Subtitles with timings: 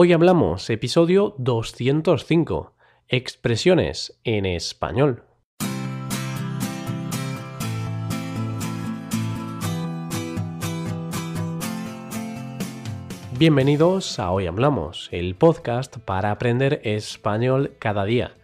[0.00, 2.72] Hoy hablamos, episodio 205,
[3.08, 5.24] expresiones en español.
[13.40, 18.36] Bienvenidos a Hoy Hablamos, el podcast para aprender español cada día.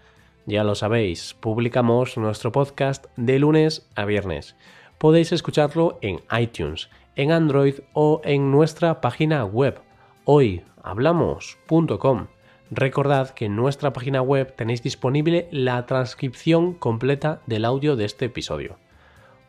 [0.47, 4.57] Ya lo sabéis, publicamos nuestro podcast de lunes a viernes.
[4.99, 9.84] Podéis escucharlo en iTunes, en Android o en nuestra página web
[10.25, 12.27] hoyhablamos.com.
[12.71, 18.27] Recordad que en nuestra página web tenéis disponible la transcripción completa del audio de este
[18.27, 18.77] episodio.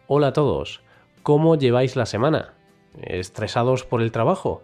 [0.07, 0.81] Hola a todos,
[1.23, 2.53] ¿cómo lleváis la semana?
[3.01, 4.61] ¿Estresados por el trabajo?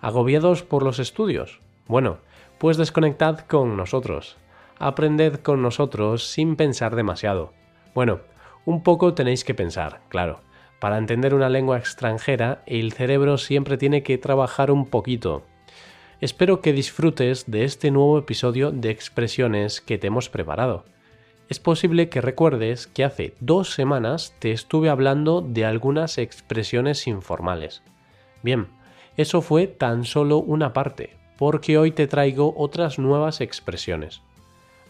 [0.00, 1.60] ¿Agobiados por los estudios?
[1.86, 2.18] Bueno,
[2.58, 4.36] pues desconectad con nosotros.
[4.78, 7.52] Aprended con nosotros sin pensar demasiado.
[7.94, 8.20] Bueno,
[8.64, 10.40] un poco tenéis que pensar, claro
[10.78, 15.44] para entender una lengua extranjera, el cerebro siempre tiene que trabajar un poquito.
[16.20, 20.84] Espero que disfrutes de este nuevo episodio de expresiones que te hemos preparado.
[21.48, 27.82] Es posible que recuerdes que hace dos semanas te estuve hablando de algunas expresiones informales.
[28.42, 28.68] Bien,
[29.16, 34.22] eso fue tan solo una parte, porque hoy te traigo otras nuevas expresiones.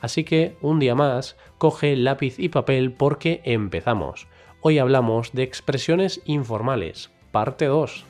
[0.00, 4.28] Así que, un día más, coge lápiz y papel porque empezamos.
[4.66, 8.06] Hoy hablamos de expresiones informales, parte 2.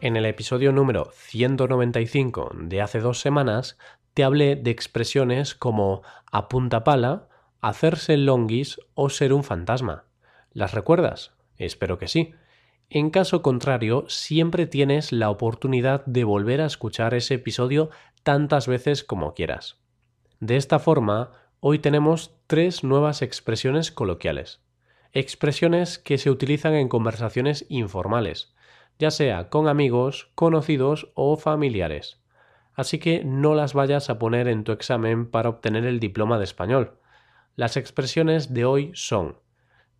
[0.00, 3.76] En el episodio número 195 de hace dos semanas
[4.14, 7.26] te hablé de expresiones como a punta pala,
[7.60, 10.04] hacerse el longuis o ser un fantasma.
[10.52, 11.32] ¿Las recuerdas?
[11.58, 12.32] Espero que sí.
[12.88, 17.90] En caso contrario, siempre tienes la oportunidad de volver a escuchar ese episodio
[18.22, 19.80] tantas veces como quieras.
[20.38, 24.60] De esta forma, hoy tenemos tres nuevas expresiones coloquiales.
[25.12, 28.54] Expresiones que se utilizan en conversaciones informales,
[28.98, 32.22] ya sea con amigos, conocidos o familiares.
[32.74, 36.44] Así que no las vayas a poner en tu examen para obtener el diploma de
[36.44, 36.98] español.
[37.56, 39.38] Las expresiones de hoy son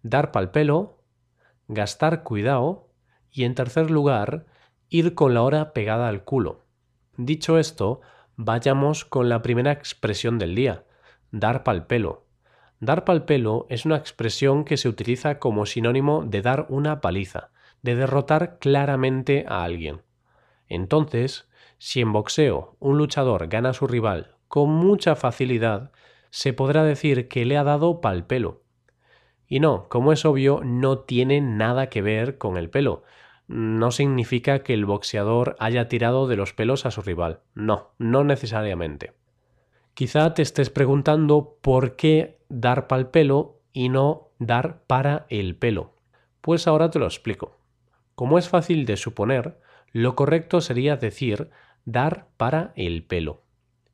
[0.02, 0.95] dar pal pelo,
[1.68, 2.88] gastar cuidado
[3.30, 4.46] y en tercer lugar,
[4.88, 6.64] ir con la hora pegada al culo.
[7.16, 8.00] Dicho esto,
[8.36, 10.84] vayamos con la primera expresión del día,
[11.30, 12.26] dar pal pelo.
[12.78, 17.50] Dar pal pelo es una expresión que se utiliza como sinónimo de dar una paliza,
[17.82, 20.02] de derrotar claramente a alguien.
[20.68, 25.90] Entonces, si en boxeo un luchador gana a su rival con mucha facilidad,
[26.30, 28.62] se podrá decir que le ha dado pal pelo.
[29.48, 33.04] Y no, como es obvio, no tiene nada que ver con el pelo.
[33.46, 37.40] No significa que el boxeador haya tirado de los pelos a su rival.
[37.54, 39.12] No, no necesariamente.
[39.94, 45.94] Quizá te estés preguntando por qué dar pal pelo y no dar para el pelo.
[46.40, 47.56] Pues ahora te lo explico.
[48.14, 49.58] Como es fácil de suponer,
[49.92, 51.50] lo correcto sería decir
[51.84, 53.42] dar para el pelo.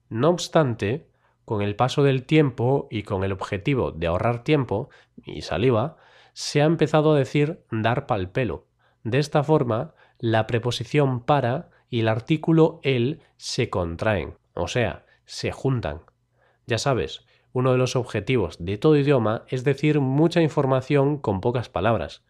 [0.09, 1.07] No obstante,
[1.45, 4.91] con el paso del tiempo y con el objetivo de ahorrar tiempo
[5.25, 5.97] y saliva,
[6.33, 8.67] se ha empezado a decir dar pal pelo.
[9.05, 15.53] De esta forma, la preposición para y el artículo el se contraen, o sea, se
[15.53, 16.03] juntan.
[16.67, 21.69] Ya sabes, uno de los objetivos de todo idioma es decir mucha información con pocas
[21.69, 22.25] palabras.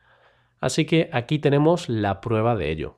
[0.60, 2.96] Así que aquí tenemos la prueba de ello.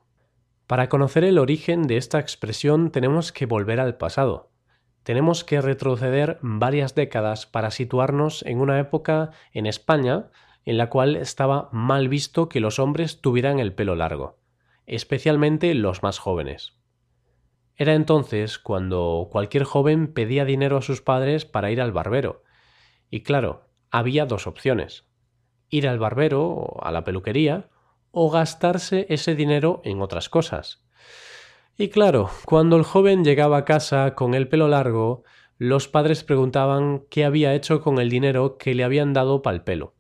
[0.67, 4.54] Para conocer el origen de esta expresión tenemos que volver al pasado
[5.05, 10.31] tenemos que retroceder varias décadas para situarnos en una época en España
[10.65, 14.39] en la cual estaba mal visto que los hombres tuvieran el pelo largo,
[14.87, 16.75] especialmente los más jóvenes.
[17.77, 22.43] Era entonces cuando cualquier joven pedía dinero a sus padres para ir al barbero.
[23.11, 25.05] Y claro, había dos opciones.
[25.69, 27.69] Ir al barbero o a la peluquería
[28.11, 30.85] o gastarse ese dinero en otras cosas.
[31.77, 35.25] Y claro, cuando el joven llegaba a casa con el pelo largo,
[35.59, 39.97] los padres preguntaban qué había hecho con el dinero que le habían dado pal pelo.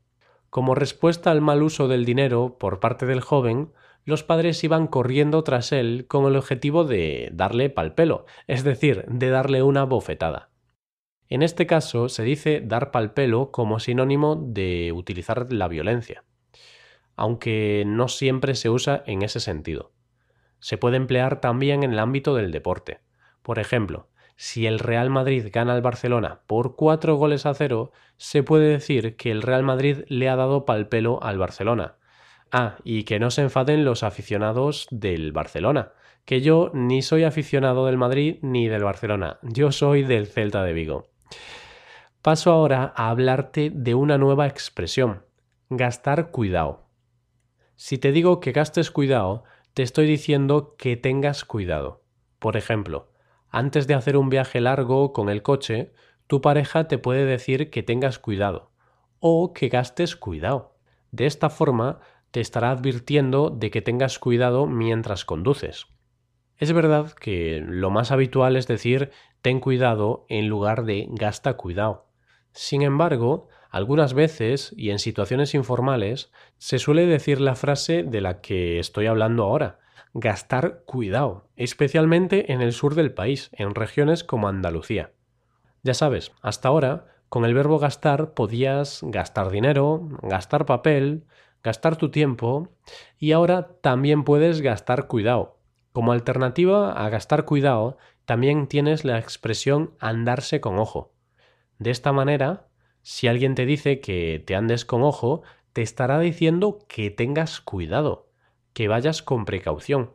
[0.51, 3.73] Como respuesta al mal uso del dinero por parte del joven,
[4.05, 9.05] los padres iban corriendo tras él con el objetivo de darle pal pelo, es decir,
[9.09, 10.51] de darle una bofetada.
[11.29, 16.23] En este caso se dice dar pal pelo como sinónimo de utilizar la violencia,
[17.17, 19.91] aunque no siempre se usa en ese sentido
[20.65, 23.01] se puede emplear también en el ámbito del deporte.
[23.43, 28.43] Por ejemplo, si el Real Madrid gana al Barcelona por cuatro goles a cero, se
[28.43, 31.97] puede decir que el Real Madrid le ha dado pal pelo al Barcelona.
[32.51, 35.93] Ah, y que no se enfaden los aficionados del Barcelona,
[36.25, 40.73] que yo ni soy aficionado del Madrid ni del Barcelona, yo soy del Celta de
[40.73, 41.11] Vigo.
[42.23, 45.27] Paso ahora a hablarte de una nueva expresión,
[45.69, 46.89] gastar cuidado.
[47.77, 52.05] Si te digo que gastes cuidado, te estoy diciendo que tengas cuidado.
[52.39, 53.11] Por ejemplo,
[53.51, 55.93] antes de hacer un viaje largo con el coche,
[56.29, 58.71] tu pareja te puede decir que tengas cuidado
[59.19, 60.77] o que gastes cuidado.
[61.11, 61.99] De esta forma,
[62.31, 65.87] te estará advirtiendo de que tengas cuidado mientras conduces.
[66.57, 69.11] Es verdad que lo más habitual es decir
[69.43, 72.07] ten cuidado en lugar de gasta cuidado.
[72.53, 78.41] Sin embargo, algunas veces y en situaciones informales se suele decir la frase de la
[78.41, 79.81] que estoy hablando ahora,
[80.13, 85.11] gastar cuidado, especialmente en el sur del país, en regiones como Andalucía.
[85.83, 91.25] Ya sabes, hasta ahora, con el verbo gastar podías gastar dinero, gastar papel,
[91.65, 92.69] gastar tu tiempo
[93.19, 95.59] y ahora también puedes gastar cuidado,
[95.91, 101.13] como alternativa a gastar cuidado, también tienes la expresión andarse con ojo.
[101.81, 102.69] De esta manera,
[103.05, 105.43] si alguien te dice que te andes con ojo,
[105.75, 108.31] te estará diciendo que tengas cuidado,
[108.73, 110.13] que vayas con precaución.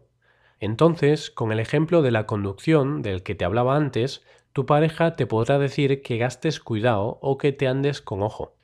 [0.60, 5.28] Entonces, con el ejemplo de la conducción del que te hablaba antes, tu pareja te
[5.28, 8.56] podrá decir que gastes cuidado o que te andes con ojo.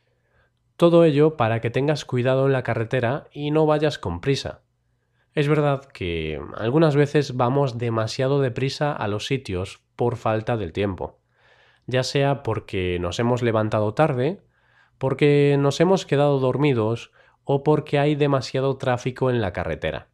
[0.75, 4.63] Todo ello para que tengas cuidado en la carretera y no vayas con prisa.
[5.35, 11.19] Es verdad que algunas veces vamos demasiado deprisa a los sitios por falta del tiempo,
[11.87, 14.41] ya sea porque nos hemos levantado tarde,
[14.97, 17.11] porque nos hemos quedado dormidos
[17.43, 20.09] o porque hay demasiado tráfico en la carretera.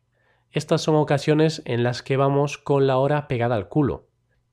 [0.52, 4.10] Estas son ocasiones en las que vamos con la hora pegada al culo.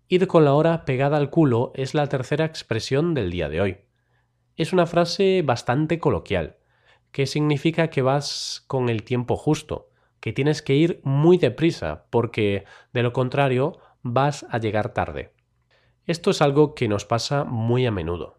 [0.06, 3.78] Ir con la hora pegada al culo es la tercera expresión del día de hoy.
[4.56, 6.56] Es una frase bastante coloquial,
[7.10, 9.90] que significa que vas con el tiempo justo,
[10.20, 15.32] que tienes que ir muy deprisa, porque de lo contrario vas a llegar tarde.
[16.08, 18.38] Esto es algo que nos pasa muy a menudo.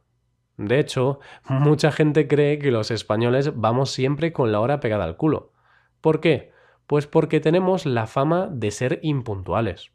[0.57, 5.17] De hecho, mucha gente cree que los españoles vamos siempre con la hora pegada al
[5.17, 5.53] culo.
[6.01, 6.51] ¿Por qué?
[6.87, 9.91] Pues porque tenemos la fama de ser impuntuales.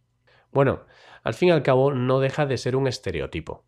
[0.52, 0.84] Bueno,
[1.24, 3.64] al fin y al cabo no deja de ser un estereotipo.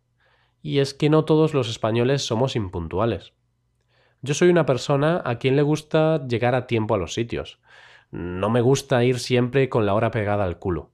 [0.61, 3.33] Y es que no todos los españoles somos impuntuales.
[4.21, 7.59] Yo soy una persona a quien le gusta llegar a tiempo a los sitios,
[8.09, 10.91] no me gusta ir siempre con la hora pegada al culo.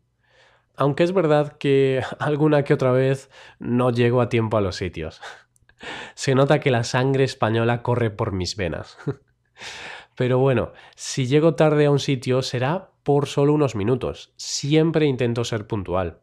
[0.75, 3.29] Aunque es verdad que alguna que otra vez
[3.59, 5.21] no llego a tiempo a los sitios.
[6.15, 8.97] Se nota que la sangre española corre por mis venas.
[10.15, 14.33] Pero bueno, si llego tarde a un sitio será por solo unos minutos.
[14.37, 16.19] Siempre intento ser puntual.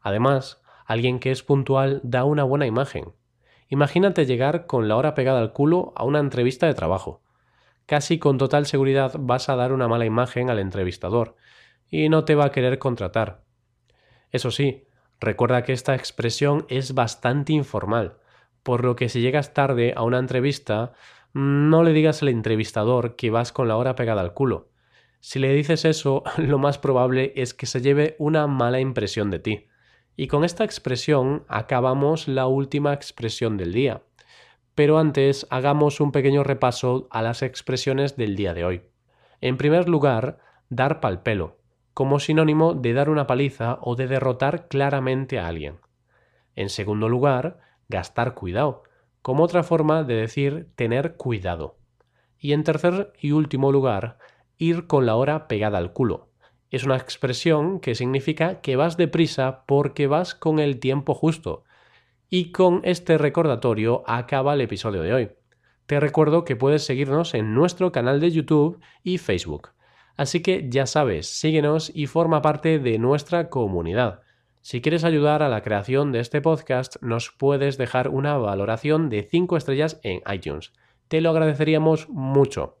[0.00, 3.12] Además, alguien que es puntual da una buena imagen.
[3.68, 7.22] Imagínate llegar con la hora pegada al culo a una entrevista de trabajo
[7.88, 11.36] casi con total seguridad vas a dar una mala imagen al entrevistador
[11.88, 13.47] y no te va a querer contratar.
[14.30, 14.84] Eso sí,
[15.20, 18.18] recuerda que esta expresión es bastante informal,
[18.62, 20.92] por lo que si llegas tarde a una entrevista,
[21.32, 24.70] no le digas al entrevistador que vas con la hora pegada al culo.
[25.20, 29.38] Si le dices eso, lo más probable es que se lleve una mala impresión de
[29.38, 29.66] ti.
[30.16, 34.02] Y con esta expresión acabamos la última expresión del día,
[34.74, 38.82] pero antes hagamos un pequeño repaso a las expresiones del día de hoy.
[39.40, 40.38] En primer lugar,
[40.68, 41.57] dar pal pelo,
[41.98, 45.80] como sinónimo de dar una paliza o de derrotar claramente a alguien.
[46.54, 47.58] En segundo lugar,
[47.88, 48.84] gastar cuidado,
[49.20, 51.76] como otra forma de decir tener cuidado.
[52.38, 54.18] Y en tercer y último lugar,
[54.58, 56.30] ir con la hora pegada al culo.
[56.70, 61.64] Es una expresión que significa que vas deprisa porque vas con el tiempo justo,
[62.30, 65.30] y con este recordatorio acaba el episodio de hoy.
[65.86, 69.70] Te recuerdo que puedes seguirnos en nuestro canal de YouTube y Facebook.
[70.18, 74.20] Así que ya sabes, síguenos y forma parte de nuestra comunidad.
[74.60, 79.22] Si quieres ayudar a la creación de este podcast, nos puedes dejar una valoración de
[79.22, 80.72] 5 estrellas en iTunes.
[81.06, 82.78] Te lo agradeceríamos mucho.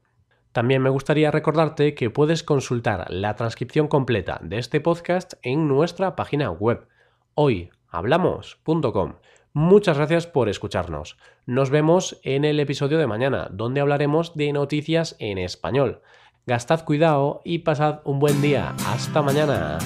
[0.50, 6.16] También me gustaría recordarte que puedes consultar la transcripción completa de este podcast en nuestra
[6.16, 6.88] página web
[7.34, 9.14] hoyhablamos.com.
[9.52, 11.16] Muchas gracias por escucharnos.
[11.46, 16.02] Nos vemos en el episodio de mañana, donde hablaremos de noticias en español.
[16.48, 18.74] Gastad cuidado y pasad un buen día.
[18.86, 19.76] Hasta mañana.